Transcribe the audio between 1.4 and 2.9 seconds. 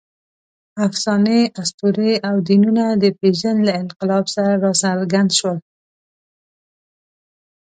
اسطورې او دینونه